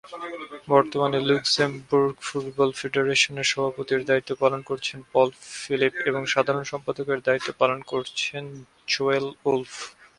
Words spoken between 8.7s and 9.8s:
Joel Wolf.